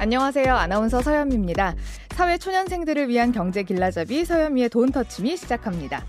[0.00, 0.54] 안녕하세요.
[0.54, 1.74] 아나운서 서현미입니다.
[2.10, 6.04] 사회 초년생들을 위한 경제 길라잡이 서현미의 돈 터치미 시작합니다.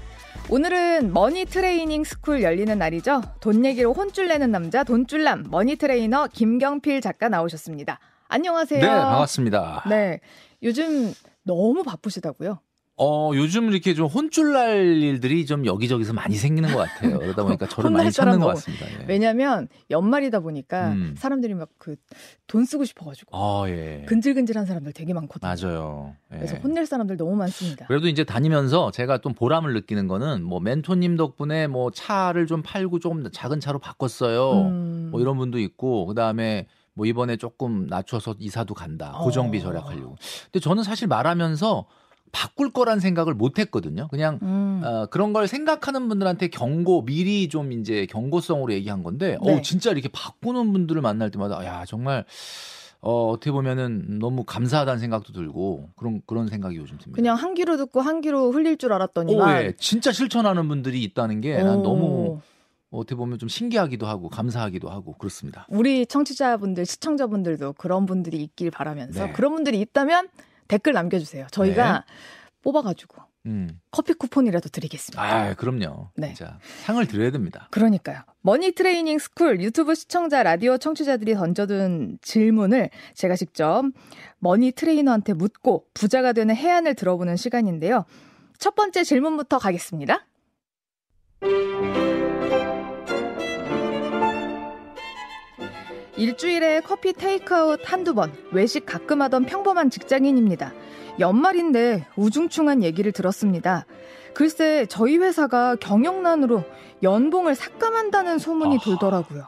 [0.51, 3.22] 오늘은 머니 트레이닝 스쿨 열리는 날이죠.
[3.40, 8.00] 돈 얘기로 혼쭐 내는 남자 돈쭐남 머니 트레이너 김경필 작가 나오셨습니다.
[8.28, 8.80] 안녕하세요.
[8.80, 9.86] 네, 반갑습니다.
[9.90, 10.20] 네.
[10.62, 11.12] 요즘
[11.44, 12.60] 너무 바쁘시다고요?
[13.02, 17.18] 어, 요즘 이렇게 좀 혼쭐 날 일들이 좀 여기저기서 많이 생기는 것 같아요.
[17.20, 18.86] 그러다 보니까 저를 많이 찾는 것 같습니다.
[18.88, 19.05] 예.
[19.07, 21.16] 왜냐면 연말이다 보니까 음.
[21.17, 21.95] 사람들이 막 그
[22.49, 23.38] 돈 쓰고 싶어가지고.
[23.38, 24.04] 아, 예.
[24.07, 25.48] 근질근질한 사람들 되게 많거든요.
[25.48, 26.16] 맞아요.
[26.34, 26.38] 예.
[26.38, 27.85] 그래서 혼낼 사람들 너무 많습니다.
[27.85, 32.99] 그래도 이제 다니면서 제가 좀 보람을 느끼는 거는 뭐 멘토님 덕분에 뭐 차를 좀 팔고
[32.99, 34.63] 조금 작은 차로 바꿨어요.
[34.63, 35.09] 음.
[35.12, 39.12] 뭐 이런 분도 있고, 그 다음에 뭐 이번에 조금 낮춰서 이사도 간다.
[39.21, 39.62] 고정비 어.
[39.62, 40.16] 절약하려고.
[40.45, 41.85] 근데 저는 사실 말하면서
[42.32, 44.08] 바꿀 거란 생각을 못 했거든요.
[44.10, 44.82] 그냥 음.
[44.84, 49.54] 어, 그런 걸 생각하는 분들한테 경고 미리 좀 이제 경고성으로 얘기한 건데 네.
[49.58, 52.26] 어 진짜 이렇게 바꾸는 분들을 만날 때마다 야 정말
[53.02, 57.16] 어, 어떻게 보면은 너무 감사하다는 생각도 들고 그런 그런 생각이 요즘 듭니다.
[57.16, 59.74] 그냥 한 귀로 듣고 한 귀로 흘릴 줄 알았더니만 오, 예.
[59.77, 62.40] 진짜 실천하는 분들이 있다는 게 난 너무
[62.91, 65.66] 어떻게 보면 좀 신기하기도 하고 감사하기도 하고 그렇습니다.
[65.69, 69.31] 우리 청취자분들 시청자분들도 그런 분들이 있길 바라면서 네.
[69.31, 70.27] 그런 분들이 있다면
[70.69, 71.47] 댓글 남겨주세요.
[71.51, 72.13] 저희가 네.
[72.61, 73.79] 뽑아가지고 음.
[73.91, 75.21] 커피 쿠폰이라도 드리겠습니다.
[75.21, 76.11] 아, 그럼요.
[76.15, 76.33] 네.
[76.33, 77.67] 자, 상을 드려야 됩니다.
[77.71, 78.21] 그러니까요.
[78.41, 83.83] 머니 트레이닝 스쿨 유튜브 시청자 라디오 청취자들이 던져둔 질문을 제가 직접
[84.37, 88.05] 머니 트레이너한테 묻고 부자가 되는 해안을 들어보는 시간인데요.
[88.57, 90.25] 첫 번째 질문부터 가겠습니다.
[96.19, 100.73] 일주일에 커피 테이크아웃 한두 번, 외식 가끔 하던 평범한 직장인입니다.
[101.17, 103.85] 연말인데 우중충한 얘기를 들었습니다.
[104.33, 106.65] 글쎄, 저희 회사가 경영난으로
[107.03, 109.45] 연봉을 삭감한다는 소문이 돌더라고요.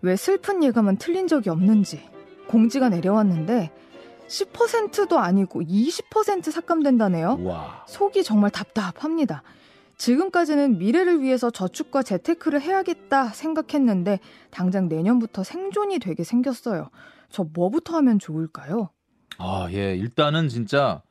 [0.00, 2.02] 왜 슬픈 예감은 틀린 적이 없는지.
[2.48, 3.70] 공지가 내려왔는데
[4.26, 7.40] 10%도 아니고 20% 삭감된다네요.
[7.42, 7.84] 와.
[7.86, 9.42] 속이 정말 답답합니다.
[9.96, 14.20] 지금까지는 미래를 위해서 저축과 재테크를 해야겠다 생각했는데
[14.50, 16.90] 당장 내년부터 생존이 되게 생겼어요.
[17.30, 18.90] 저 뭐부터 하면 좋을까요?
[19.38, 19.94] 아, 예.
[19.96, 21.02] 일단은 진짜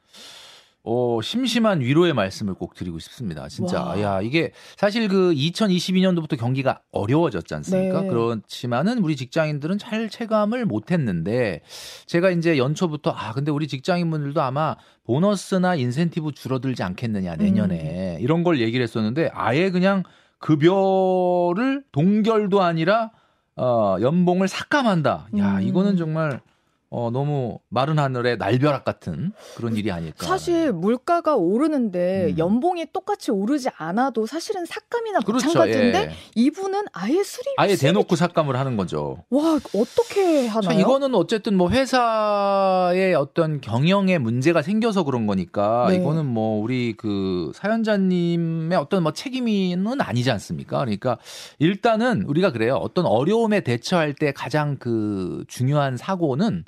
[0.88, 3.47] 어, 심심한 위로의 말씀을 꼭 드리고 싶습니다.
[3.47, 3.81] 진짜.
[3.84, 4.01] 와.
[4.01, 8.01] 야, 이게 사실 그 2022년도부터 경기가 어려워졌지 않습니까?
[8.01, 8.07] 네.
[8.07, 11.62] 그렇지만은 우리 직장인들은 잘 체감을 못 했는데
[12.06, 14.75] 제가 이제 연초부터 아, 근데 우리 직장인분들도 아마
[15.06, 18.18] 보너스나 인센티브 줄어들지 않겠느냐, 내년에.
[18.18, 18.22] 음.
[18.22, 20.03] 이런 걸 얘기를 했었는데 아예 그냥
[20.38, 23.09] 급여를 동결도 아니라
[23.56, 25.29] 어, 연봉을 삭감한다.
[25.40, 25.62] 야, 음.
[25.63, 26.41] 이거는 정말
[26.90, 30.25] 어, 너무 마른 하늘에 날벼락 같은 그런 일이 아닐까.
[30.25, 32.38] 사실 물가가 오르는데 음.
[32.38, 35.47] 연봉이 똑같이 오르지 않아도 사실은 삭감이나 그렇죠.
[35.47, 36.16] 마찬가지인데 예.
[36.35, 39.24] 이분은 아예 수립 아예 대놓고 삭감을 하는 거죠.
[39.29, 40.62] 와 어떻게 하나요?
[40.62, 45.95] 자, 이거는 어쨌든 뭐 회사의 어떤 경영에 문제가 생겨서 그런 거니까 네.
[45.95, 50.79] 이거는 뭐 우리 그 사연자님의 어떤 뭐 책임은 아니지 않습니까?
[50.79, 51.18] 그러니까
[51.59, 52.75] 일단은 우리가 그래요.
[52.75, 56.63] 어떤 어려움에 대처할 때 가장 그 중요한 사고는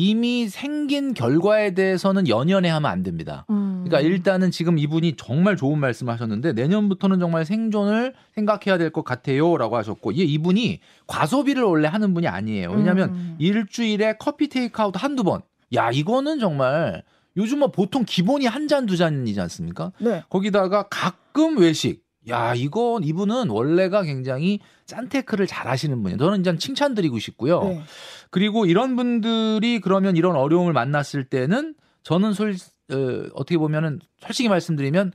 [0.00, 3.46] 이미 생긴 결과에 대해서는 연연해 하면 안 됩니다.
[3.48, 3.82] 음.
[3.86, 9.56] 그러니까 일단은 지금 이분이 정말 좋은 말씀 하셨는데 내년부터는 정말 생존을 생각해야 될 것 같아요.
[9.56, 12.72] 라고 하셨고, 이 이분이 과소비를 원래 하는 분이 아니에요.
[12.72, 13.36] 왜냐하면 음.
[13.38, 15.40] 일주일에 커피 테이크아웃 한두 번.
[15.74, 17.02] 야, 이거는 정말
[17.38, 19.92] 요즘 뭐 보통 기본이 한 잔, 두 잔이지 않습니까?
[19.98, 20.22] 네.
[20.28, 22.04] 거기다가 가끔 외식.
[22.28, 26.18] 야, 이건 이분은 원래가 굉장히 짠테크를 잘 하시는 분이에요.
[26.18, 27.62] 저는 이제 칭찬드리고 싶고요.
[27.62, 27.82] 네.
[28.30, 32.54] 그리고 이런 분들이 그러면 이런 어려움을 만났을 때는 저는 솔,
[32.92, 32.96] 어,
[33.34, 35.12] 어떻게 보면은 솔직히 말씀드리면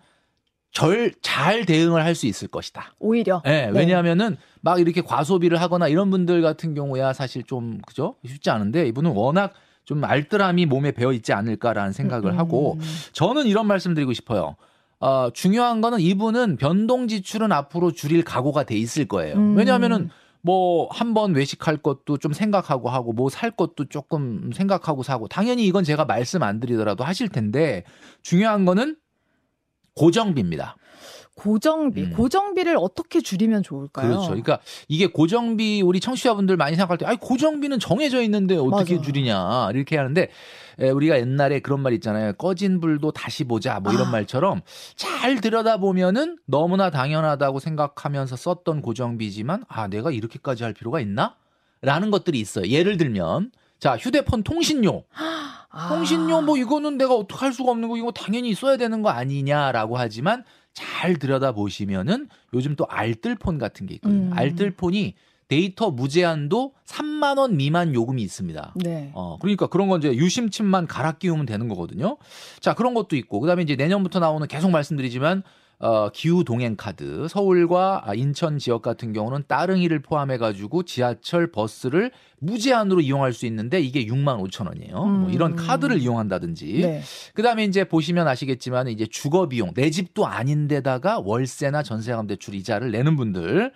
[0.72, 2.94] 절 잘 대응을 할 수 있을 것이다.
[3.00, 3.42] 오히려.
[3.46, 3.80] 네, 네.
[3.80, 9.12] 왜냐하면은 막 이렇게 과소비를 하거나 이런 분들 같은 경우야 사실 좀 그죠 쉽지 않은데 이분은
[9.12, 9.54] 워낙
[9.86, 12.40] 좀 알뜰함이 몸에 배어 있지 않을까라는 생각을 음.
[12.40, 12.78] 하고
[13.14, 14.56] 저는 이런 말씀드리고 싶어요.
[15.00, 19.36] 어, 중요한 거는 이분은 변동 지출은 앞으로 줄일 각오가 돼 있을 거예요.
[19.36, 19.58] 음.
[19.58, 20.10] 왜냐하면은
[20.44, 25.66] 뭐 한 번 외식할 것도 좀 생각하고 하고 뭐 살 것도 조금 생각하고 사고 당연히
[25.66, 27.84] 이건 제가 말씀 안 드리더라도 하실 텐데
[28.22, 28.98] 중요한 거는
[29.96, 30.78] 고정비입니다.
[31.36, 32.14] 고정비, 음.
[32.14, 34.08] 고정비를 어떻게 줄이면 좋을까요?
[34.10, 34.28] 그렇죠.
[34.28, 39.06] 그러니까 이게 고정비 우리 청취자분들 많이 생각할 때, 아니 고정비는 정해져 있는데 어떻게 맞아.
[39.06, 40.30] 줄이냐 이렇게 하는데
[40.80, 42.34] 에, 우리가 옛날에 그런 말 있잖아요.
[42.34, 44.12] 꺼진 불도 다시 보자 뭐 이런 아.
[44.12, 44.62] 말처럼
[44.96, 51.36] 잘 들여다 보면은 너무나 당연하다고 생각하면서 썼던 고정비지만 아 내가 이렇게까지 할 필요가 있나?
[51.82, 52.68] 라는 것들이 있어요.
[52.68, 55.06] 예를 들면 자 휴대폰 통신료.
[55.74, 55.88] 아.
[55.88, 59.98] 통신료 뭐 이거는 내가 어떻게 할 수가 없는 거 이거 당연히 써야 되는 거 아니냐라고
[59.98, 60.44] 하지만
[60.74, 64.32] 잘 들여다 보시면은 요즘 또 알뜰폰 같은 게 있거든요.
[64.32, 64.34] 음.
[64.34, 65.16] 알뜰폰이
[65.48, 68.74] 데이터 무제한도 3만 원 미만 요금이 있습니다.
[68.78, 69.12] 네.
[69.14, 72.16] 어, 그러니까 그런 건 이제 유심칩만 갈아 끼우면 되는 거거든요.
[72.62, 75.44] 자, 그런 것도 있고 그다음에 이제 내년부터 나오는 계속 말씀드리지만
[75.82, 83.02] 어, 기후 동행 카드 서울과 인천 지역 같은 경우는 따릉이를 포함해 가지고 지하철 버스를 무제한으로
[83.02, 84.96] 이용할 수 있는데 이게 6만 5천 원이에요.
[84.96, 85.22] 뭐 음.
[85.22, 86.82] 뭐 이런 카드를 이용한다든지.
[86.84, 87.02] 네.
[87.34, 93.16] 그다음에 이제 보시면 아시겠지만 이제 주거 비용 내 집도 아닌데다가 월세나 전세감 대출 이자를 내는
[93.16, 93.72] 분들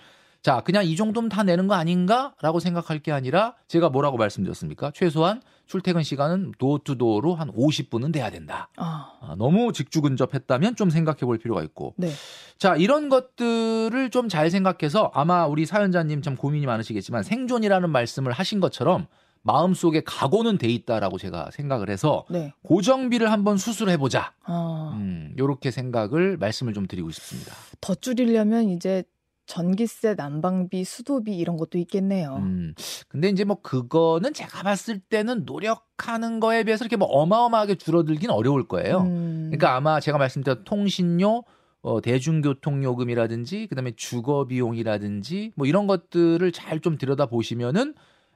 [0.46, 4.92] 자, 그냥 이 정도면 다 내는 거 아닌가라고 생각할 게 아니라 제가 뭐라고 말씀드렸습니까?
[4.94, 8.70] 최소한 출퇴근 시간은 도어투도어로 한 50분은 돼야 된다.
[8.78, 9.12] 아.
[9.22, 11.94] 아, 너무 직주 근접했다면 좀 생각해 볼 필요가 있고.
[11.98, 12.10] 네.
[12.58, 18.60] 자, 이런 것들을 좀 잘 생각해서 아마 우리 사연자님 참 고민이 많으시겠지만 생존이라는 말씀을 하신
[18.60, 19.08] 것처럼
[19.44, 22.52] 마음속에 각오는 돼 있다라고 제가 생각을 해서 네.
[22.64, 24.34] 고정비를 한번 수술해 보자.
[24.44, 24.94] 아.
[24.96, 27.54] 음, 요렇게 생각을 말씀을 좀 드리고 싶습니다.
[27.80, 29.04] 더 줄이려면 이제
[29.46, 32.36] 전기세, 난방비, 수도비 이런 것도 있겠네요.
[32.38, 32.74] 음.
[33.08, 38.68] 근데 이제 뭐 그거는 제가 봤을 때는 노력하는 거에 비해서 이렇게 뭐 어마어마하게 줄어들긴 어려울
[38.68, 39.02] 거예요.
[39.02, 39.46] 음.
[39.52, 41.44] 그러니까 아마 제가 말씀드린 통신료,
[41.82, 47.94] 어, 대중교통 요금이라든지 그다음에 주거 비용이라든지 뭐 이런 것들을 잘 좀 들여다 보시면은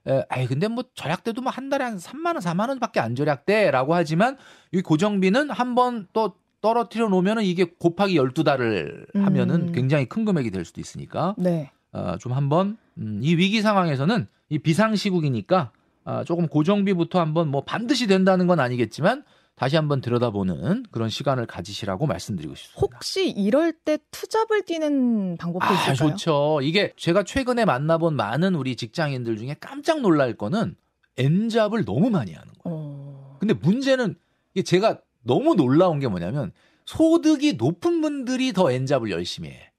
[0.08, 3.96] 에, 아이 근데 뭐 절약돼도 뭐 한 달에 한 3만 원, 4만 원밖에 안 절약돼라고
[3.96, 4.38] 하지만
[4.72, 9.72] 이 고정비는 한 번 또 떨어뜨려 놓으면은 이게 곱하기 12달을 하면은 음.
[9.72, 11.72] 굉장히 큰 금액이 될 수도 있으니까 네.
[11.92, 15.72] 어, 좀 한번 음, 이 위기 상황에서는 이 비상 시국이니까
[16.06, 19.24] 아, 조금 고정비부터 한번 뭐 반드시 된다는 건 아니겠지만
[19.56, 22.80] 다시 한번 들여다보는 그런 시간을 가지시라고 말씀드리고 싶습니다.
[22.80, 26.12] 혹시 이럴 때 투잡을 뛰는 방법도 아, 있을까요?
[26.12, 26.60] 좋죠.
[26.64, 30.76] 이게 제가 최근에 만나본 많은 우리 직장인들 중에 깜짝 놀랄 거는
[31.18, 32.78] 엔잡을 너무 많이 하는 거예요.
[32.80, 33.38] 어...
[33.40, 34.16] 근데 문제는
[34.54, 36.52] 이게 제가 너무 놀라운 게 뭐냐면
[36.86, 39.70] 소득이 높은 분들이 더 엔잡을 열심히 해.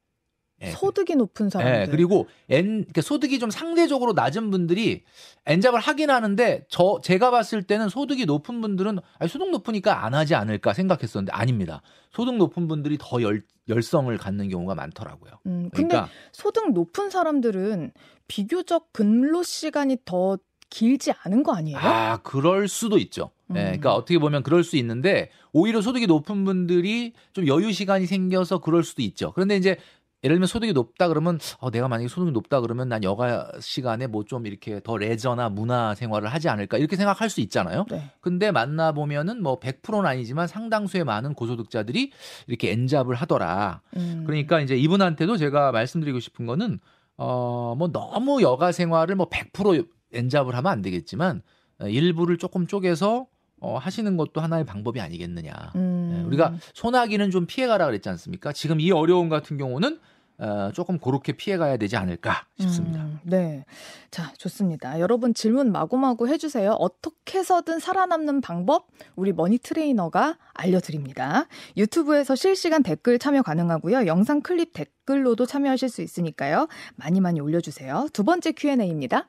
[0.62, 0.70] 예.
[0.72, 1.80] 소득이 높은 사람들.
[1.80, 5.04] 예, 그리고 엔 그러니까 소득이 좀 상대적으로 낮은 분들이
[5.46, 10.34] 엔잡을 하긴 하는데 저 제가 봤을 때는 소득이 높은 분들은 아니, 소득 높으니까 안 하지
[10.34, 11.80] 않을까 생각했었는데 아닙니다.
[12.10, 15.32] 소득 높은 분들이 더 열, 열성을 갖는 경우가 많더라고요.
[15.46, 17.92] 음, 근데 그러니까, 소득 높은 사람들은
[18.28, 20.36] 비교적 근로 시간이 더
[20.70, 21.78] 길지 않은 거 아니에요?
[21.78, 23.30] 아, 그럴 수도 있죠.
[23.48, 23.54] 음.
[23.54, 28.58] 네, 그러니까 어떻게 보면 그럴 수 있는데 오히려 소득이 높은 분들이 좀 여유 시간이 생겨서
[28.58, 29.32] 그럴 수도 있죠.
[29.32, 29.76] 그런데 이제
[30.22, 34.22] 예를 들면 소득이 높다 그러면 어, 내가 만약에 소득이 높다 그러면 난 여가 시간에 뭐
[34.24, 37.86] 좀 이렇게 더 레저나 문화 생활을 하지 않을까 이렇게 생각할 수 있잖아요.
[37.90, 38.10] 네.
[38.20, 42.12] 근데 만나 보면은 뭐 100%는 아니지만 상당수의 많은 고소득자들이
[42.48, 43.80] 이렇게 엔잡을 하더라.
[43.96, 44.24] 음.
[44.26, 46.80] 그러니까 이제 이분한테도 제가 말씀드리고 싶은 거는
[47.16, 51.42] 어뭐 너무 여가 생활을 뭐 100% 엔잡을 하면 안 되겠지만
[51.80, 53.26] 어, 일부를 조금 쪼개서
[53.60, 55.52] 어, 하시는 것도 하나의 방법이 아니겠느냐.
[55.76, 56.10] 음.
[56.14, 58.52] 네, 우리가 소나기는 좀 피해가라 그랬지 않습니까?
[58.52, 59.98] 지금 이 어려움 같은 경우는
[60.40, 63.02] 어, 조금 그렇게 피해가야 되지 않을까 싶습니다.
[63.02, 63.66] 음, 네.
[64.10, 64.98] 자, 좋습니다.
[64.98, 66.70] 여러분 질문 마구마구 해주세요.
[66.72, 71.46] 어떻게 해서든 살아남는 방법 우리 머니 트레이너가 알려드립니다.
[71.76, 74.06] 유튜브에서 실시간 댓글 참여 가능하고요.
[74.06, 76.68] 영상 클립 댓글로도 참여하실 수 있으니까요.
[76.96, 78.08] 많이 많이 올려주세요.
[78.14, 79.28] 두 번째 Q&A입니다.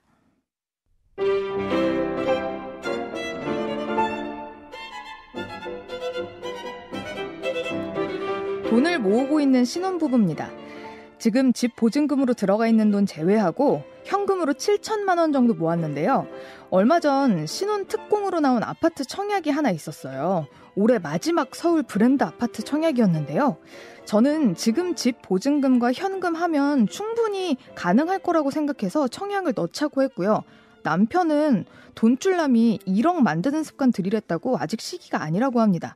[8.70, 10.50] 돈을 모으고 있는 신혼부부입니다.
[11.20, 16.26] 지금 집 보증금으로 들어가 있는 돈 제외하고 현금으로 7천만 원 정도 모았는데요.
[16.72, 20.48] 얼마 전 신혼 특공으로 나온 아파트 청약이 하나 있었어요.
[20.74, 23.58] 올해 마지막 서울 브랜드 아파트 청약이었는데요.
[24.06, 30.44] 저는 지금 집 보증금과 현금 하면 충분히 가능할 거라고 생각해서 청약을 넣자고 했고요.
[30.84, 35.96] 남편은 돈줄남이 1억 만드는 습관 들이랬다고 아직 시기가 아니라고 합니다.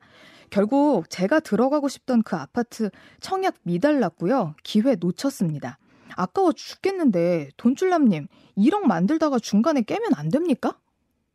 [0.50, 2.90] 결국 제가 들어가고 싶던 그 아파트
[3.20, 4.56] 청약 미달났고요.
[4.64, 5.78] 기회 놓쳤습니다.
[6.16, 8.28] 아까워 죽겠는데 돈줄남님
[8.58, 10.78] 1억 만들다가 중간에 깨면 안 됩니까?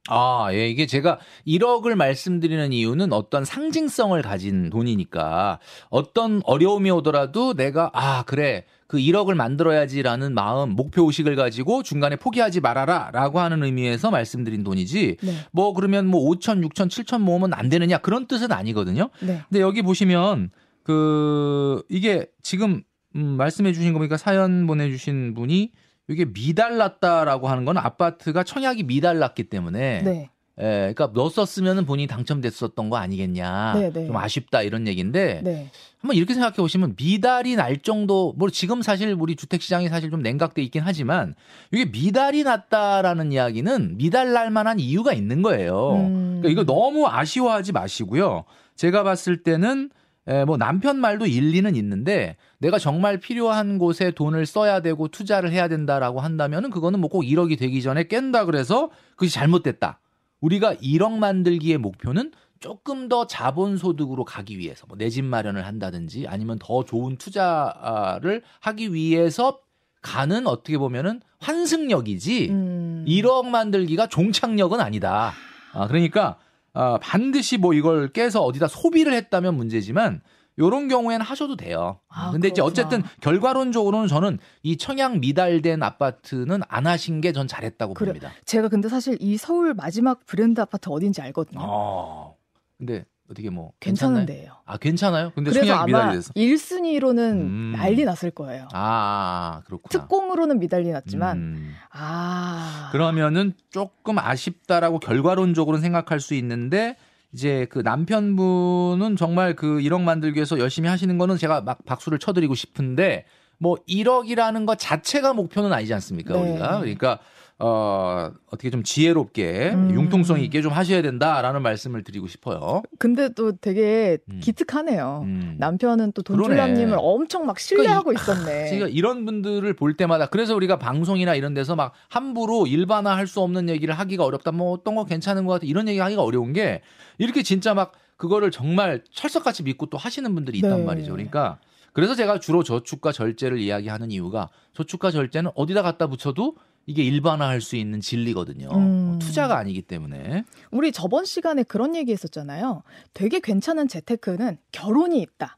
[0.09, 7.90] 아, 예, 이게 제가 1억을 말씀드리는 이유는 어떤 상징성을 가진 돈이니까 어떤 어려움이 오더라도 내가,
[7.92, 8.64] 아, 그래.
[8.90, 15.18] 그 1억을 만들어야지라는 마음, 목표 의식을 가지고 중간에 포기하지 말아라 라고 하는 의미에서 말씀드린 돈이지
[15.23, 15.32] 네.
[15.52, 19.11] 뭐 그러면 뭐 5천, 6천, 7천 모으면 안 되느냐 그런 뜻은 아니거든요.
[19.20, 19.42] 네.
[19.49, 20.50] 근데 여기 보시면
[20.82, 22.82] 그 이게 지금
[23.14, 25.70] 음, 말씀해 주신 거 보니까 사연 보내 주신 분이
[26.09, 30.30] 이게 미달났다라고 하는 건 아파트가 청약이 미달났기 때문에 네.
[30.61, 33.73] 예, 그러니까 넣었었으면 본인이 당첨됐었던 거 아니겠냐.
[33.75, 33.93] 네네.
[33.93, 34.07] 네.
[34.07, 35.71] 좀 아쉽다 이런 얘기인데 네.
[36.00, 40.23] 한번 이렇게 생각해 보시면 미달이 날 정도 뭐 지금 사실 우리 주택 시장이 사실 좀
[40.23, 41.35] 냉각돼 있긴 하지만
[41.73, 45.93] 이게 미달이 났다라는 이야기는 미달 날 만한 이유가 있는 거예요.
[45.97, 46.38] 음.
[46.40, 48.45] 그러니까 이거 너무 아쉬워하지 마시고요.
[48.76, 49.90] 제가 봤을 때는
[50.26, 55.69] 에, 뭐 남편 말도 일리는 있는데 내가 정말 필요한 곳에 돈을 써야 되고 투자를 해야
[55.69, 59.99] 된다라고 한다면은 그거는 뭐 꼭 1억이 되기 전에 깬다 그래서 그것이 잘못됐다.
[60.40, 66.26] 우리가 1억 만들기의 목표는 조금 더 자본 소득으로 가기 위해서 뭐 내 집 마련을 한다든지
[66.28, 69.61] 아니면 더 좋은 투자를 하기 위해서
[70.02, 73.04] 가는 어떻게 보면은 환승역이지 음.
[73.06, 75.32] 1억 만들기가 종착역은 아니다.
[75.73, 76.38] 아, 그러니까
[76.73, 80.20] 아, 반드시 뭐 이걸 깨서 어디다 소비를 했다면 문제지만
[80.59, 82.00] 요런 경우에는 하셔도 돼요.
[82.09, 82.52] 아, 근데 그렇구나.
[82.52, 88.09] 이제 어쨌든 결과론적으로는 저는 이 청약 미달된 아파트는 안 하신 게 전 잘했다고 그래.
[88.12, 88.30] 봅니다.
[88.45, 91.61] 제가 근데 사실 이 서울 마지막 브랜드 아파트 어딘지 알거든요.
[91.62, 92.37] 어.
[92.76, 94.52] 근데 어떻게 뭐 괜찮은데요.
[94.66, 95.30] 아 괜찮아요?
[95.37, 96.33] 근데 그래서 아마 미달리돼서.
[96.35, 97.75] 1순위로는 음.
[97.76, 98.66] 난리 났을 거예요.
[98.73, 99.88] 아 그렇구나.
[100.02, 101.75] 특공으로는 미달리 났지만 음.
[101.92, 106.97] 아 그러면은 조금 아쉽다라고 결과론적으로는 생각할 수 있는데
[107.33, 112.55] 이제 그 남편분은 정말 그 1억 만들기 위해서 열심히 하시는 거는 제가 막 박수를 쳐드리고
[112.55, 113.25] 싶은데
[113.59, 116.41] 뭐 1억이라는 것 자체가 목표는 아니지 않습니까 네.
[116.41, 117.19] 우리가 그러니까
[117.62, 119.90] 어, 어떻게 좀 지혜롭게 음.
[119.95, 122.83] 융통성 있게 좀 하셔야 된다라는 말씀을 드리고 싶어요.
[122.99, 124.40] 근데 또 되게 음.
[124.43, 125.23] 기특하네요.
[125.25, 125.57] 음.
[125.59, 128.69] 남편은 또 돈줄남님을 엄청 막 신뢰하고 그러니까 있었네.
[128.71, 133.40] 제가 이런 분들을 볼 때마다 그래서 우리가 방송이나 이런 데서 막 함부로 일반화 할 수
[133.43, 134.50] 없는 얘기를 하기가 어렵다.
[134.50, 135.67] 뭐 어떤 거 괜찮은 것 같아.
[135.67, 136.81] 이런 얘기 하기가 어려운 게
[137.19, 140.85] 이렇게 진짜 막 그거를 정말 철석같이 믿고 또 하시는 분들이 있단 네.
[140.85, 141.12] 말이죠.
[141.12, 141.59] 그러니까
[141.93, 146.57] 그래서 제가 주로 저축과 절제를 이야기하는 이유가 저축과 절제는 어디다 갖다 붙여도
[146.87, 148.69] 이게 일반화할 수 있는 진리거든요.
[148.73, 149.19] 음.
[149.21, 150.45] 투자가 아니기 때문에.
[150.71, 152.83] 우리 저번 시간에 그런 얘기 했었잖아요.
[153.15, 155.57] 되게 괜찮은 재테크는 결혼이 있다.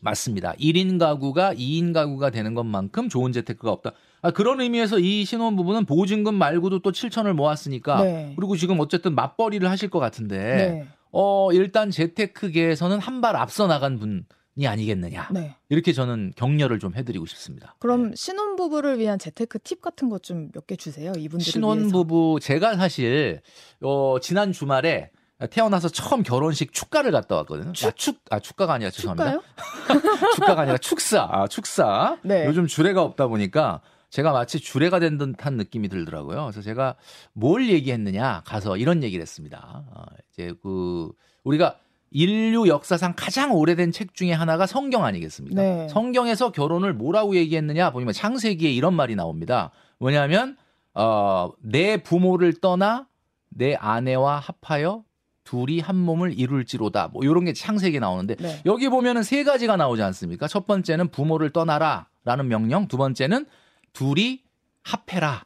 [0.00, 0.52] 맞습니다.
[0.60, 3.92] 1인 가구가 2인 가구가 되는 것만큼 좋은 재테크가 없다.
[4.22, 8.32] 아, 그런 의미에서 이 신혼부부는 보증금 말고도 또 7천을 모았으니까 네.
[8.36, 10.86] 그리고 지금 어쨌든 맞벌이를 하실 것 같은데 네.
[11.10, 14.20] 어, 일단 재테크계에서는 한 발 앞서 나간 분이
[14.66, 15.28] 아니겠느냐.
[15.32, 15.54] 네.
[15.68, 17.76] 이렇게 저는 격려를 좀 해드리고 싶습니다.
[17.78, 18.16] 그럼 네.
[18.16, 21.12] 신혼부부를 위한 재테크 팁 같은 것 좀 몇 개 주세요.
[21.16, 23.40] 이분들 신혼부부 제가 사실
[23.82, 25.10] 어, 지난 주말에
[25.50, 27.72] 태어나서 처음 결혼식 축가를 갔다 왔거든요.
[27.72, 27.86] 축?
[27.86, 29.38] 아, 축, 아, 축가가 아니라 죄송합니다.
[30.34, 31.28] 축가가 아니라 축사.
[31.30, 32.18] 아, 축사.
[32.24, 32.44] 네.
[32.46, 36.42] 요즘 주례가 없다 보니까 제가 마치 주례가 된 듯한 느낌이 들더라고요.
[36.44, 36.96] 그래서 제가
[37.34, 39.84] 뭘 얘기했느냐 가서 이런 얘기를 했습니다.
[39.94, 41.10] 어, 이제 그
[41.44, 41.76] 우리가
[42.10, 45.60] 인류 역사상 가장 오래된 책 중에 하나가 성경 아니겠습니까?
[45.60, 45.88] 네.
[45.88, 49.70] 성경에서 결혼을 뭐라고 얘기했느냐 보면 창세기에 이런 말이 나옵니다.
[49.98, 50.56] 뭐냐면
[50.94, 53.06] 어, 내 부모를 떠나
[53.50, 55.04] 내 아내와 합하여
[55.44, 57.08] 둘이 한 몸을 이룰지로다.
[57.08, 58.60] 뭐 이런 게 창세기에 나오는데 네.
[58.66, 60.46] 여기 보면은 세 가지가 나오지 않습니까?
[60.46, 63.46] 첫 번째는 부모를 떠나라라는 명령, 두 번째는
[63.94, 64.42] 둘이
[64.82, 65.44] 합해라라는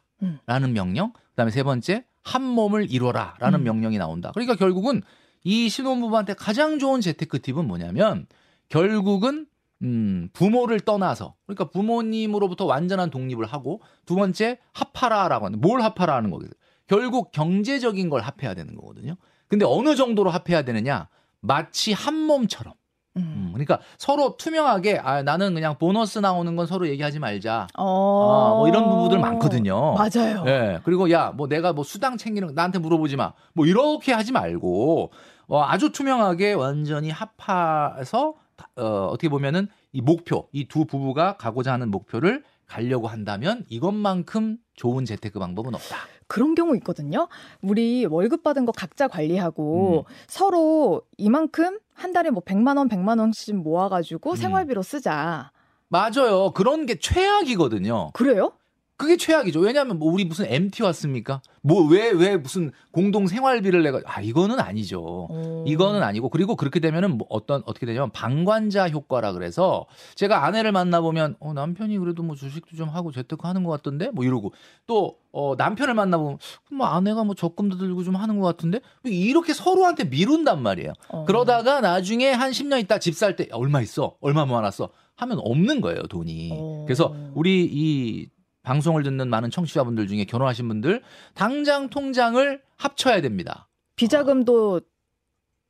[0.69, 0.73] 음.
[0.73, 3.63] 명령, 그다음에 세 번째 한 몸을 이뤄라라는 음.
[3.63, 4.31] 명령이 나온다.
[4.33, 5.01] 그러니까 결국은
[5.43, 8.27] 이 신혼부부한테 가장 좋은 재테크 팁은 뭐냐면
[8.69, 9.47] 결국은
[9.81, 16.31] 음, 부모를 떠나서 그러니까 부모님으로부터 완전한 독립을 하고 두 번째 합하라라고 하는 뭘 합하라 하는
[16.31, 16.53] 거겠어요.
[16.87, 19.15] 결국 경제적인 걸 합해야 되는 거거든요.
[19.47, 21.09] 근데 어느 정도로 합해야 되느냐?
[21.41, 22.73] 마치 한 몸처럼
[23.17, 23.21] 음.
[23.21, 23.49] 음.
[23.53, 27.67] 그러니까 서로 투명하게 아 나는 그냥 보너스 나오는 건 서로 얘기하지 말자.
[27.77, 27.83] 어.
[27.83, 29.93] 아, 뭐 이런 부분들 많거든요.
[29.93, 30.43] 맞아요.
[30.47, 30.79] 예.
[30.83, 33.33] 그리고 야, 뭐 내가 뭐 수당 챙기는 거 나한테 물어보지 마.
[33.53, 35.11] 뭐 이렇게 하지 말고
[35.53, 38.33] 어, 아주 투명하게 완전히 합해서
[38.75, 45.05] 어, 어떻게 보면은 이 목표, 이 두 부부가 가고자 하는 목표를 가려고 한다면 이것만큼 좋은
[45.05, 45.95] 재테크 방법은 없다.
[46.25, 47.27] 그런 경우 있거든요.
[47.61, 50.13] 우리 월급 받은 거 각자 관리하고 음.
[50.25, 54.35] 서로 이만큼 한 달에 뭐 100만 원, 100만 원씩 모아 가지고 음.
[54.35, 55.51] 생활비로 쓰자.
[55.87, 56.49] 맞아요.
[56.55, 58.09] 그런 게 최악이거든요.
[58.13, 58.53] 그래요?
[58.95, 59.59] 그게 최악이죠.
[59.59, 61.41] 왜냐하면 뭐 우리 무슨 MT 왔습니까?
[61.61, 65.01] 뭐 왜왜 왜 무슨 공동 생활비를 내가 아 이거는 아니죠.
[65.01, 65.63] 오.
[65.67, 69.85] 이거는 아니고 그리고 그렇게 되면은 뭐 어떤 어떻게 되냐면 방관자 효과라 그래서
[70.15, 74.11] 제가 아내를 만나 보면 어 남편이 그래도 뭐 주식도 좀 하고 재테크 하는 것 같던데
[74.11, 74.53] 뭐 이러고
[74.87, 76.37] 또 어 남편을 만나 보면
[76.71, 80.93] 뭐 아내가 뭐 적금도 들고 좀 하는 것 같은데 이렇게 서로한테 미룬단 말이에요.
[81.09, 81.25] 어.
[81.25, 84.15] 그러다가 나중에 한 10년 있다 집 살 때 얼마 있어?
[84.21, 84.89] 얼마 모아놨어?
[85.15, 86.49] 하면 없는 거예요 돈이.
[86.53, 86.83] 어.
[86.85, 88.27] 그래서 우리 이
[88.63, 91.03] 방송을 듣는 많은 청취자분들 중에 결혼하신 분들
[91.35, 93.67] 당장 통장을 합쳐야 됩니다.
[93.95, 94.81] 비자금도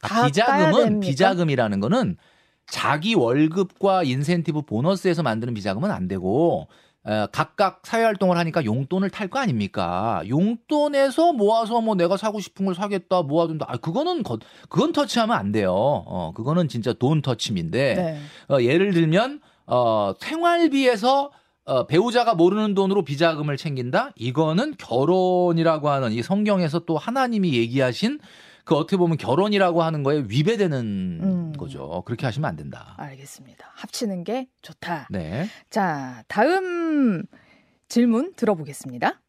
[0.02, 2.18] 아, 비자금은 비자금이라는 거는
[2.68, 6.68] 자기 월급과 인센티브 보너스에서 만드는 비자금은 안 되고
[7.06, 10.22] 에, 각각 사회활동을 하니까 용돈을 탈 거 아닙니까?
[10.30, 13.66] 용돈에서 모아서 뭐 내가 사고 싶은 걸 사겠다 모아둔다.
[13.68, 14.38] 아 그거는 거,
[14.70, 15.74] 그건 터치하면 안 돼요.
[15.74, 18.20] 어 그거는 진짜 돈 터치인데 네.
[18.54, 21.32] 어, 예를 들면 어 생활비에서
[21.66, 24.12] 어, 배우자가 모르는 돈으로 비자금을 챙긴다?
[24.16, 28.20] 이거는 결혼이라고 하는 이 성경에서 또 하나님이 얘기하신
[28.66, 31.54] 그 어떻게 보면 결혼이라고 하는 거에 위배되는 음.
[31.58, 32.04] 거죠.
[32.06, 32.96] 그렇게 하시면 안 된다.
[32.98, 33.72] 알겠습니다.
[33.76, 35.08] 합치는 게 좋다.
[35.10, 35.48] 네.
[35.70, 37.24] 자, 다음
[37.88, 39.22] 질문 들어보겠습니다.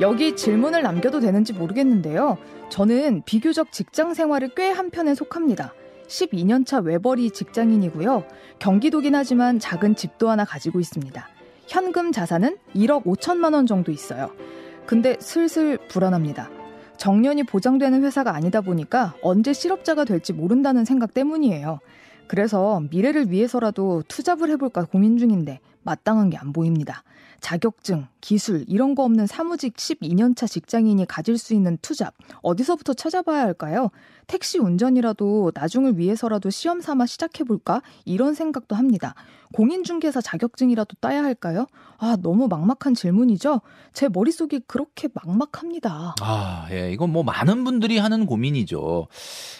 [0.00, 2.36] 여기 질문을 남겨도 되는지 모르겠는데요.
[2.68, 5.72] 저는 비교적 직장 생활을 꽤 한편에 속합니다.
[6.08, 8.24] 12년차 외벌이 직장인이고요.
[8.58, 11.28] 경기도긴 하지만 작은 집도 하나 가지고 있습니다.
[11.66, 14.30] 현금 자산은 1억 5천만 원 정도 있어요.
[14.86, 16.50] 근데 슬슬 불안합니다.
[16.96, 21.80] 정년이 보장되는 회사가 아니다 보니까 언제 실업자가 될지 모른다는 생각 때문이에요.
[22.28, 27.02] 그래서 미래를 위해서라도 투잡을 해볼까 고민 중인데 마땅한 게 안 보입니다.
[27.40, 33.90] 자격증, 기술 이런 거 없는 사무직 12년차 직장인이 가질 수 있는 투잡 어디서부터 찾아봐야 할까요?
[34.26, 37.82] 택시 운전이라도 나중을 위해서라도 시험 삼아 시작해 볼까?
[38.04, 39.14] 이런 생각도 합니다.
[39.52, 41.66] 공인중개사 자격증이라도 따야 할까요?
[41.98, 43.60] 아, 너무 막막한 질문이죠?
[43.92, 46.16] 제 머릿속이 그렇게 막막합니다.
[46.20, 46.90] 아, 예.
[46.92, 49.06] 이건 뭐 많은 분들이 하는 고민이죠.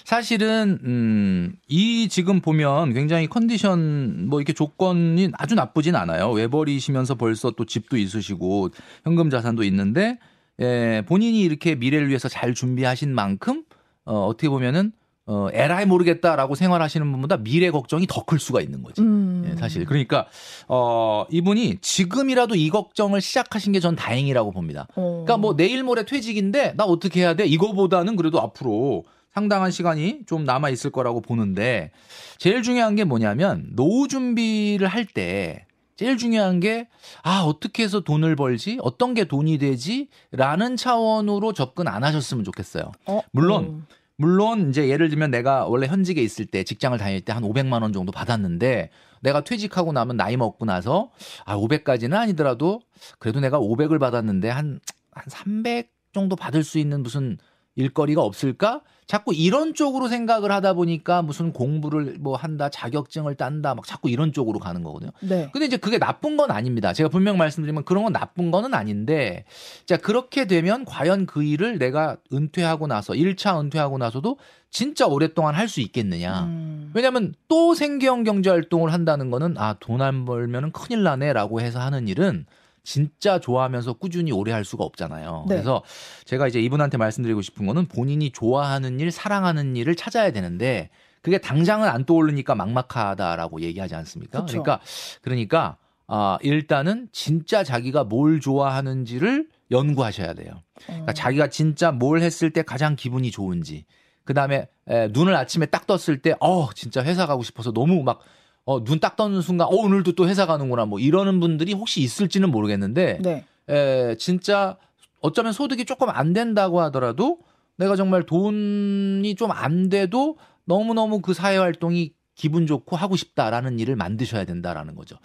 [0.04, 6.15] 사실은, 음, 이 지금 보면 굉장히 컨디션 뭐 이렇게 조건이 아주 나쁘진 않아요.
[6.24, 8.70] 외벌이시면서 벌써 또 집도 있으시고
[9.04, 10.18] 현금 자산도 있는데,
[10.60, 13.64] 예, 본인이 이렇게 미래를 위해서 잘 준비하신 만큼
[14.04, 14.92] 어, 어떻게 보면은
[15.28, 19.02] 어, 에라이 모르겠다라고 생활하시는 분보다 미래 걱정이 더 클 수가 있는 거지.
[19.02, 19.44] 음.
[19.50, 19.84] 예, 사실.
[19.84, 20.26] 그러니까,
[20.68, 24.86] 어, 이분이 지금이라도 이 걱정을 시작하신 게 전 다행이라고 봅니다.
[24.94, 25.24] 어.
[25.24, 27.44] 그러니까 뭐 내일 모레 퇴직인데 나 어떻게 해야 돼?
[27.46, 29.04] 이거보다는 그래도 앞으로
[29.34, 31.90] 상당한 시간이 좀 남아 있을 거라고 보는데
[32.38, 35.66] 제일 중요한 게 뭐냐면 노후 준비를 할 때
[35.96, 36.88] 제일 중요한 게,
[37.22, 38.78] 아, 어떻게 해서 돈을 벌지?
[38.82, 40.08] 어떤 게 돈이 되지?
[40.30, 42.92] 라는 차원으로 접근 안 하셨으면 좋겠어요.
[43.06, 43.20] 어?
[43.32, 43.86] 물론, 음.
[44.16, 47.92] 물론 이제 예를 들면 내가 원래 현직에 있을 때 직장을 다닐 때 한 500만 원
[47.92, 51.10] 정도 받았는데 내가 퇴직하고 나면 나이 먹고 나서
[51.44, 52.80] 아 500까지는 아니더라도
[53.18, 54.80] 그래도 내가 500을 받았는데 한
[55.16, 57.38] 한 300 정도 받을 수 있는 무슨
[57.76, 58.80] 일거리가 없을까?
[59.06, 64.32] 자꾸 이런 쪽으로 생각을 하다 보니까 무슨 공부를 뭐 한다, 자격증을 딴다, 막 자꾸 이런
[64.32, 65.12] 쪽으로 가는 거거든요.
[65.20, 65.48] 네.
[65.52, 66.92] 근데 이제 그게 나쁜 건 아닙니다.
[66.92, 69.44] 제가 분명 말씀드리면 그런 건 나쁜 거는 아닌데,
[69.84, 74.38] 자, 그렇게 되면 과연 그 일을 내가 은퇴하고 나서, 1차 은퇴하고 나서도
[74.70, 76.42] 진짜 오랫동안 할 수 있겠느냐.
[76.42, 76.90] 음.
[76.92, 81.78] 왜냐면 또 생계형 경제 활동을 한다는 거는, 아, 돈 안 벌면은 큰일 나네 라고 해서
[81.78, 82.44] 하는 일은
[82.86, 85.46] 진짜 좋아하면서 꾸준히 오래 할 수가 없잖아요.
[85.48, 85.56] 네.
[85.56, 85.82] 그래서
[86.24, 90.88] 제가 이제 이분한테 말씀드리고 싶은 거는 본인이 좋아하는 일, 사랑하는 일을 찾아야 되는데
[91.20, 94.42] 그게 당장은 안 떠오르니까 막막하다라고 얘기하지 않습니까?
[94.42, 94.62] 그쵸.
[94.62, 94.80] 그러니까
[95.20, 100.62] 그러니까 아, 일단은 진짜 자기가 뭘 좋아하는지를 연구하셔야 돼요.
[100.84, 101.12] 그러니까 어.
[101.14, 103.84] 자기가 진짜 뭘 했을 때 가장 기분이 좋은지.
[104.22, 108.20] 그다음에 에, 눈을 아침에 딱 떴을 때 어, 진짜 회사 가고 싶어서 너무 막
[108.66, 112.50] 어, 눈 딱 떠는 순간, 어, 오늘도 또 회사 가는구나, 뭐, 이러는 분들이 혹시 있을지는
[112.50, 113.44] 모르겠는데, 네.
[113.68, 114.76] 에, 진짜,
[115.20, 117.38] 어쩌면 소득이 조금 안 된다고 하더라도,
[117.78, 123.94] 내가 정말 돈이 좀 안 돼도 너무너무 그 사회 활동이 기분 좋고 하고 싶다라는 일을
[123.96, 125.16] 만드셔야 된다라는 거죠.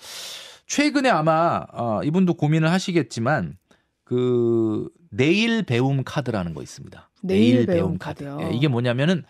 [0.67, 3.57] 최근에 아마, 어, 이분도 고민을 하시겠지만,
[4.03, 7.09] 그, 내일 배움 카드라는 거 있습니다.
[7.23, 8.23] 내일, 내일 배움, 배움 카드.
[8.41, 9.23] 예, 이게 뭐냐면은,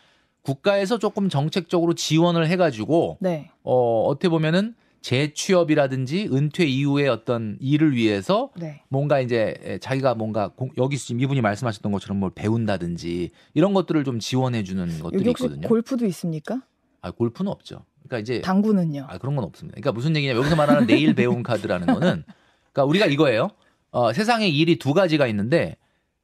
[0.44, 3.52] 국가에서 조금 정책적으로 지원을 해가지고 네.
[3.64, 8.84] 어 어떻게 보면은 재취업이라든지 은퇴 이후의 어떤 일을 위해서 네.
[8.88, 14.20] 뭔가 이제 자기가 뭔가 공, 여기 지금 이분이 말씀하셨던 것처럼 뭘 배운다든지 이런 것들을 좀
[14.20, 15.68] 지원해 주는 것들이 있거든요.
[15.68, 16.62] 골프도 있습니까?
[17.02, 17.84] 아 골프는 없죠.
[18.04, 19.08] 그러니까 이제 당구는요.
[19.10, 19.76] 아 그런 건 없습니다.
[19.76, 22.24] 그러니까 무슨 얘기냐 여기서 말하는 내일 배움 카드라는 거는
[22.72, 23.50] 그러니까 우리가 이거예요.
[23.90, 25.78] 어, 세상에 일이 두 가지가 있는데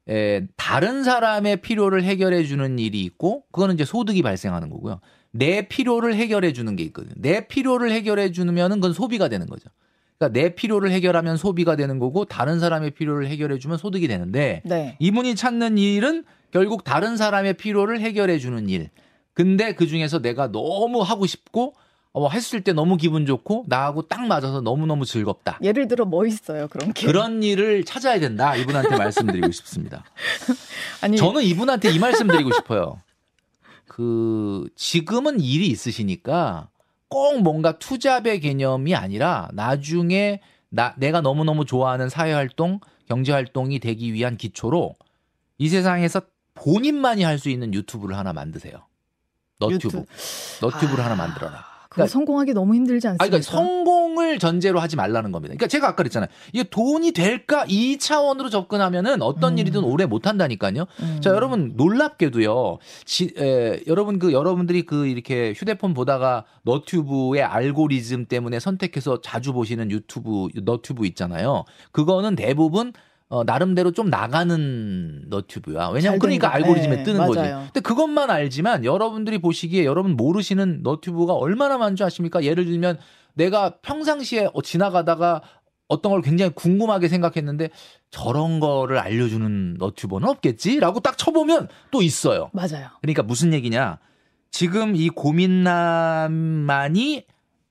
[0.09, 4.99] 에, 다른 사람의 필요를 해결해 주는 일이 있고 그거는 이제 소득이 발생하는 거고요.
[5.31, 7.13] 내 필요를 해결해 주는 게 있거든요.
[7.17, 9.69] 내 필요를 해결해 주면은 그건 소비가 되는 거죠.
[10.17, 14.95] 그러니까 내 필요를 해결하면 소비가 되는 거고 다른 사람의 필요를 해결해 주면 소득이 되는데 네.
[14.99, 18.89] 이분이 찾는 일은 결국 다른 사람의 필요를 해결해 주는 일.
[19.33, 21.75] 근데 그 중에서 내가 너무 하고 싶고
[22.17, 25.59] 어, 했을 때 너무 기분 좋고 나하고 딱 맞아서 너무너무 즐겁다.
[25.61, 26.67] 예를 들어 뭐 있어요?
[26.67, 27.05] 그런 게.
[27.05, 28.55] 그런 일을 찾아야 된다.
[28.55, 30.03] 이분한테 말씀드리고 싶습니다.
[30.99, 32.99] 아니 저는 이분한테 이 말씀 드리고 싶어요.
[33.85, 36.69] 그 지금은 일이 있으시니까
[37.07, 44.11] 꼭 뭔가 투잡의 개념이 아니라 나중에 나 내가 너무너무 좋아하는 사회 활동, 경제 활동이 되기
[44.11, 44.95] 위한 기초로
[45.59, 46.21] 이 세상에서
[46.55, 48.87] 본인만이 할 수 있는 유튜브를 하나 만드세요.
[49.59, 49.75] 너튜브.
[49.99, 50.05] 유튜브.
[50.61, 51.05] 너튜브를 아...
[51.05, 51.76] 하나 만들어라.
[51.97, 53.23] 그러니까 성공하기 너무 힘들지 않습니까?
[53.23, 55.53] 아니, 그러니까 성공을 전제로 하지 말라는 겁니다.
[55.53, 56.29] 그러니까 제가 아까 그랬잖아요.
[56.53, 59.57] 이게 돈이 될까 이 차원으로 접근하면은 어떤 음.
[59.57, 60.85] 일이든 오래 못 한다니까요.
[61.01, 61.21] 음.
[61.21, 62.77] 자, 여러분 놀랍게도요.
[63.05, 69.91] 지, 에, 여러분 그 여러분들이 그 이렇게 휴대폰 보다가 너튜브의 알고리즘 때문에 선택해서 자주 보시는
[69.91, 71.65] 유튜브 너튜브 있잖아요.
[71.91, 72.93] 그거는 대부분
[73.29, 75.89] 어, 나름대로 좀 나가는 너튜브야.
[75.89, 77.33] 왜냐면 그러니까 알고리즘에 네, 뜨는 맞아요.
[77.33, 77.49] 거지.
[77.73, 82.43] 근데 그것만 알지만 여러분들이 보시기에 여러분 모르시는 너튜브가 얼마나 많은 줄 아십니까?
[82.43, 82.97] 예를 들면
[83.33, 85.41] 내가 평상시에 어, 지나가다가
[85.89, 87.69] 어떤 걸 굉장히 궁금하게 생각했는데
[88.11, 90.79] 저런 거를 알려주는 너튜버는 없겠지?
[90.79, 92.49] 라고 딱 쳐보면 또 있어요.
[92.53, 92.87] 맞아요.
[93.01, 93.99] 그러니까 무슨 얘기냐.
[94.51, 97.25] 지금 이 고민남만이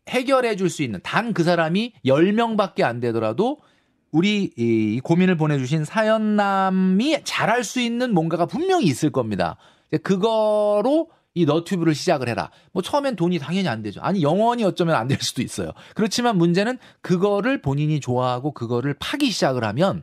[0.08, 3.58] 해결해 줄 수 있는 단 그 사람이 10명밖에 안 되더라도
[4.12, 9.56] 우리 이 고민을 보내주신 사연남이 잘할 수 있는 뭔가가 분명히 있을 겁니다.
[10.02, 12.50] 그거로 이 너튜브를 시작을 해라.
[12.72, 14.00] 뭐 처음엔 돈이 당연히 안 되죠.
[14.00, 15.72] 아니 영원히 어쩌면 안 될 수도 있어요.
[15.94, 20.02] 그렇지만 문제는 그거를 본인이 좋아하고 그거를 파기 시작을 하면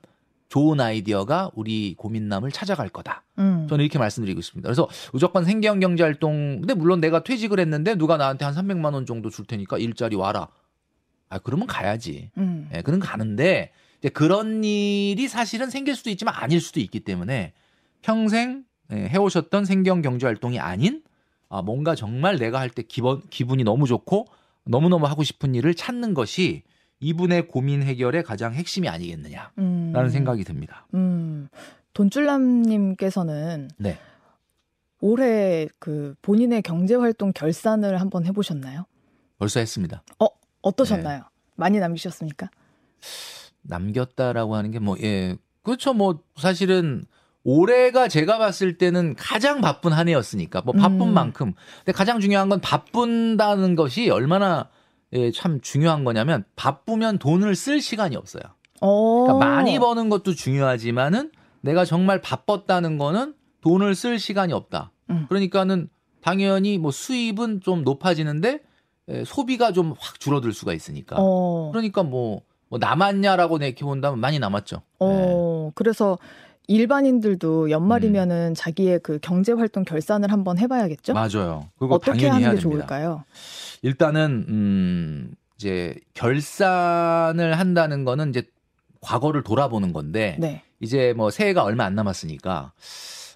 [0.50, 3.24] 좋은 아이디어가 우리 고민남을 찾아갈 거다.
[3.40, 3.66] 음.
[3.68, 4.68] 저는 이렇게 말씀드리고 있습니다.
[4.68, 6.60] 그래서 무조건 생계형 경제 활동.
[6.60, 10.50] 근데 물론 내가 퇴직을 했는데 누가 나한테 한 300만 원 정도 줄 테니까 일자리 와라.
[11.30, 12.30] 아 그러면 가야지.
[12.38, 12.70] 음.
[12.76, 13.72] 예, 그는 가는데
[14.10, 17.54] 그런 일이 사실은 생길 수도 있지만 아닐 수도 있기 때문에
[18.02, 21.02] 평생 예, 해오셨던 생경 경제 활동이 아닌
[21.50, 24.26] 아, 뭔가 정말 내가 할 때 기분 기분이 너무 좋고
[24.66, 26.64] 너무너무 하고 싶은 일을 찾는 것이
[27.00, 30.10] 이분의 고민 해결의 가장 핵심이 아니겠느냐라는 음.
[30.10, 30.88] 생각이 듭니다.
[30.94, 31.50] 음.
[31.94, 33.98] 돈줄남님께서는 네.
[35.00, 38.86] 올해 그 본인의 경제 활동 결산을 한번 해보셨나요?
[39.38, 40.02] 벌써 했습니다.
[40.20, 40.28] 어
[40.62, 41.20] 어떠셨나요?
[41.20, 41.24] 네.
[41.56, 42.50] 많이 남기셨습니까?
[43.64, 45.36] 남겼다라고 하는 게 뭐, 예.
[45.64, 45.94] 그렇죠.
[45.94, 47.06] 뭐, 사실은
[47.44, 51.14] 올해가 제가 봤을 때는 가장 바쁜 한 해였으니까 뭐 바쁜 음.
[51.14, 51.54] 만큼.
[51.80, 54.70] 근데 가장 중요한 건 바쁜다는 것이 얼마나
[55.12, 58.44] 예, 참 중요한 거냐면 바쁘면 돈을 쓸 시간이 없어요.
[58.80, 64.92] 그러니까 많이 버는 것도 중요하지만은 내가 정말 바빴다는 거는 돈을 쓸 시간이 없다.
[65.10, 65.26] 음.
[65.30, 65.90] 그러니까는
[66.22, 68.62] 당연히 뭐 수입은 좀 높아지는데
[69.10, 71.18] 예, 소비가 좀 확 줄어들 수가 있으니까.
[71.20, 71.70] 어.
[71.72, 72.42] 그러니까 뭐
[72.74, 74.82] 뭐 남았냐라고 내게 본다면 많이 남았죠.
[74.98, 75.72] 어, 네.
[75.76, 76.18] 그래서
[76.68, 78.56] 일반인들도 연말이면은 음.
[78.56, 81.14] 자기의 그 경제 활동 결산을 한번 해봐야겠죠.
[81.14, 81.70] 맞아요.
[81.78, 83.26] 그거 어떻게 하는 게 좋을까요?
[83.84, 88.42] 일단은 음 이제 결산을 한다는 거는 이제
[89.02, 90.64] 과거를 돌아보는 건데 네.
[90.80, 92.72] 이제 뭐 새해가 얼마 안 남았으니까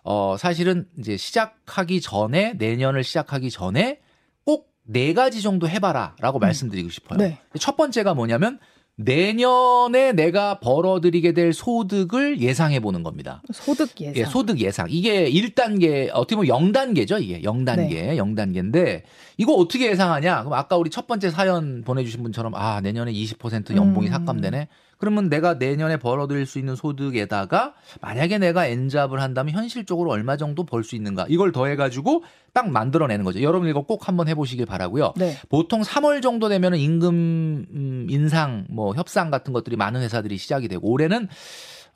[0.03, 3.99] 어 사실은 이제 시작하기 전에 내년을 시작하기 전에
[4.45, 6.41] 꼭 네 가지 정도 해봐라라고 음.
[6.41, 7.19] 말씀드리고 싶어요.
[7.19, 7.39] 네.
[7.59, 8.57] 첫 번째가 뭐냐면
[8.97, 13.43] 내년에 내가 벌어들이게 될 소득을 예상해 보는 겁니다.
[13.53, 14.15] 소득 예상.
[14.15, 14.87] 예, 소득 예상.
[14.89, 17.39] 이게 1단계, 어떻게 보면 0단계죠, 이게.
[17.41, 18.17] 0단계, 네.
[18.17, 19.03] 0단계인데,
[19.37, 20.39] 이거 어떻게 예상하냐?
[20.39, 24.11] 그럼 아까 우리 첫 번째 사연 보내주신 분처럼, 아, 내년에 20% 연봉이 음.
[24.11, 24.67] 삭감되네?
[24.97, 30.83] 그러면 내가 내년에 벌어들일 수 있는 소득에다가 만약에 내가 엔잡을 한다면 현실적으로 얼마 정도 벌
[30.83, 33.41] 수 있는가 이걸 더해가지고 딱 만들어내는 거죠.
[33.41, 35.13] 여러분 이거 꼭 한번 해보시길 바라고요.
[35.17, 35.35] 네.
[35.49, 40.89] 보통 3월 정도 되면 임금 음, 인상, 뭐 협상 같은 것들이 많은 회사들이 시작이 되고
[40.89, 41.27] 올해는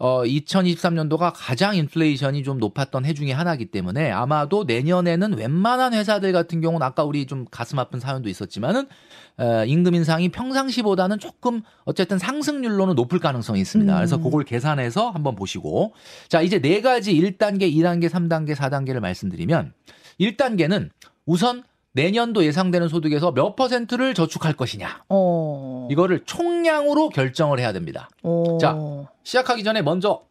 [0.04, 6.60] 어 2023년도가 가장 인플레이션이 좀 높았던 해 중에 하나이기 때문에 아마도 내년에는 웬만한 회사들 같은
[6.60, 8.88] 경우는 아까 우리 좀 가슴 아픈 사연도 있었지만은
[9.38, 13.96] 어, 임금 인상이 평상시보다는 조금 어쨌든 상승률로는 높을 가능성이 있습니다.
[13.96, 14.24] 그래서 음.
[14.24, 15.94] 그걸 계산해서 한번 보시고
[16.30, 19.72] 자 이제 네 가지 1단계, 2단계, 3단계, 4단계를 말씀드리면
[20.20, 20.90] 1단계는
[21.28, 25.04] 우선 내년도 예상되는 소득에서 몇 퍼센트를 저축할 것이냐.
[25.10, 25.88] 어.
[25.92, 28.10] 이거를 총량으로 결정을 해야 됩니다.
[28.24, 28.58] 어.
[28.60, 28.78] 자,
[29.24, 30.24] 시작하기 전에 먼저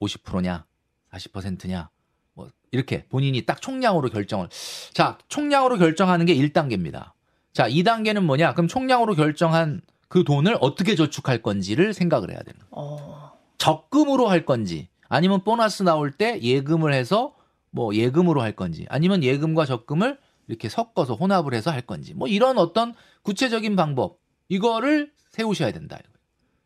[0.00, 0.64] 50%냐,
[1.12, 1.88] 40%냐,
[2.34, 4.48] 뭐 이렇게 본인이 딱 총량으로 결정을.
[4.92, 7.12] 자, 총량으로 결정하는 게 1단계입니다.
[7.52, 8.54] 자, 2단계는 뭐냐?
[8.54, 12.60] 그럼 총량으로 결정한 그 돈을 어떻게 저축할 건지를 생각을 해야 되는.
[12.72, 13.32] 어.
[13.58, 17.34] 적금으로 할 건지 아니면 보너스 나올 때 예금을 해서
[17.70, 22.58] 뭐 예금으로 할 건지 아니면 예금과 적금을 이렇게 섞어서 혼합을 해서 할 건지 뭐 이런
[22.58, 25.98] 어떤 구체적인 방법 이거를 세우셔야 된다.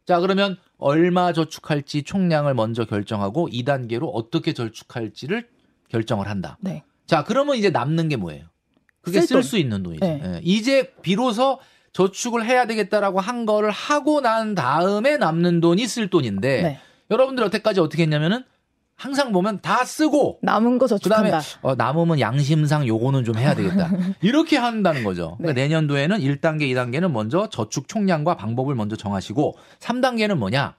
[0.07, 5.49] 자, 그러면 얼마 저축할지 총량을 먼저 결정하고 2단계로 어떻게 저축할지를
[5.91, 6.57] 결정을 한다.
[6.61, 6.83] 네.
[7.07, 8.47] 자, 그러면 이제 남는 게 뭐예요?
[9.01, 10.05] 그게 쓸 수 있는 돈이죠.
[10.05, 10.21] 네.
[10.25, 10.41] 예.
[10.43, 11.59] 이제 비로소
[11.93, 16.81] 저축을 해야 되겠다라고 한 거를 하고 난 다음에 남는 돈이 쓸 돈인데 네.
[17.11, 18.45] 여러분들 여태까지 어떻게 했냐면은
[18.99, 21.23] 항상 보면 다 쓰고 남은 거 저축한다.
[21.25, 23.91] 그다음에 어, 남으면 양심상 요거는 좀 해야 되겠다.
[24.21, 25.37] 이렇게 한다는 거죠.
[25.39, 25.63] 그러니까 네.
[25.63, 30.77] 내년도에는 1단계, 2단계는 먼저 저축 총량과 방법을 먼저 정하시고 3단계는 뭐냐?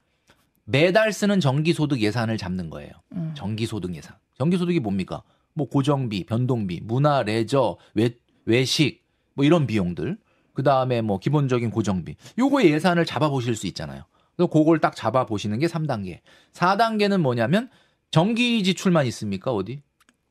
[0.65, 2.91] 매달 쓰는 정기소득 예산을 잡는 거예요.
[3.13, 3.31] 음.
[3.35, 4.17] 정기소득 예산.
[4.37, 5.23] 정기소득이 뭡니까?
[5.53, 8.11] 뭐 고정비, 변동비, 문화, 레저, 외,
[8.43, 9.01] 외식
[9.33, 10.17] 뭐 이런 비용들.
[10.53, 12.17] 그 다음에 뭐 기본적인 고정비.
[12.37, 14.03] 요거의 예산을 잡아 보실 수 있잖아요.
[14.35, 16.19] 그래서 그걸 딱 잡아 보시는 게 3단계.
[16.51, 17.69] 4단계는 뭐냐면
[18.11, 19.53] 정기 지출만 있습니까?
[19.53, 19.81] 어디?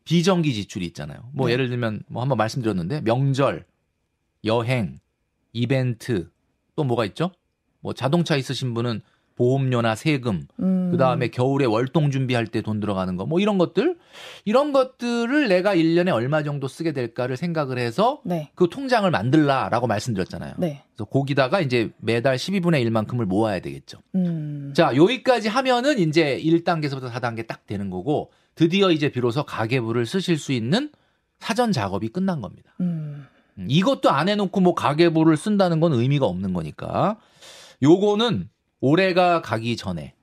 [0.05, 1.29] 비정기 지출이 있잖아요.
[1.33, 1.53] 뭐 네.
[1.53, 3.67] 예를 들면 뭐 한번 말씀드렸는데 명절,
[4.45, 4.99] 여행,
[5.53, 6.31] 이벤트
[6.75, 7.31] 또 뭐가 있죠?
[7.81, 9.03] 뭐 자동차 있으신 분은
[9.39, 10.89] 보험료나 세금, 음.
[10.91, 13.97] 그 다음에 겨울에 월동 준비할 때 돈 들어가는 거, 뭐 이런 것들,
[14.45, 18.51] 이런 것들을 내가 1년에 얼마 정도 쓰게 될까를 생각을 해서 네.
[18.57, 20.55] 그 통장을 만들라라고 말씀드렸잖아요.
[20.59, 20.83] 네.
[20.93, 23.99] 그래서 거기다가 이제 매달 12분의 1만큼을 모아야 되겠죠.
[24.17, 24.73] 음.
[24.75, 30.53] 자, 여기까지 하면은 이제 1단계에서부터 4단계 딱 되는 거고, 드디어 이제 비로소 가계부를 쓰실 수
[30.53, 30.91] 있는
[31.39, 32.75] 사전 작업이 끝난 겁니다.
[32.81, 33.25] 음.
[33.57, 37.19] 음 이것도 안 해놓고 뭐 가계부를 쓴다는 건 의미가 없는 거니까.
[37.85, 38.49] 요거는
[38.81, 40.15] 올해가 가기 전에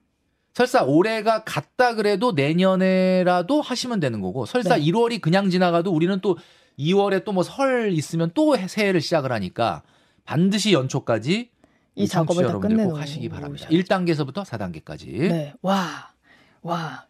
[0.54, 4.84] 설사 올해가 갔다 그래도 내년에라도 하시면 되는 거고 설사 네.
[4.86, 6.38] 1월이 그냥 지나가도 우리는 또
[6.80, 9.84] 2월에 또 뭐 설 있으면 또 새해를 시작을 하니까
[10.24, 11.50] 반드시 연초까지
[11.96, 13.68] 이 작업을 다 끝내놓고 하시기 바랍니다.
[13.70, 15.06] 1단계에서부터 4단계까지.
[15.30, 15.54] 네.
[15.62, 16.12] 와.
[16.62, 17.06] 와.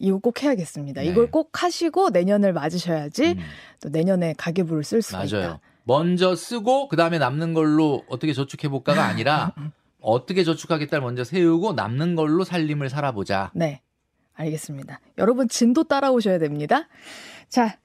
[0.00, 1.02] 이거 꼭 해야겠습니다.
[1.02, 1.06] 네.
[1.08, 3.38] 이걸 꼭 하시고 내년을 맞으셔야지 음.
[3.80, 5.26] 또 내년에 가계부를 쓸 수가 맞아요.
[5.46, 5.60] 있다.
[5.84, 9.52] 먼저 쓰고 그다음에 남는 걸로 어떻게 저축해 볼까가 아니라
[10.04, 13.50] 어떻게 저축하겠다를 먼저 세우고 남는 걸로 살림을 살아보자.
[13.54, 13.80] 네.
[14.34, 15.00] 알겠습니다.
[15.18, 16.88] 여러분 진도 따라오셔야 됩니다.
[17.48, 17.78] 자,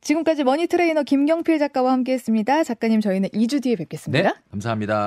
[0.00, 2.64] 지금까지 머니 트레이너 김경필 작가와 함께 했습니다.
[2.64, 4.28] 작가님 저희는 2주 뒤에 뵙겠습니다.
[4.28, 5.06] 네, 감사합니다.